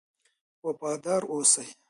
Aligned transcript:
وفادار 0.65 1.21
اوسئ. 1.33 1.67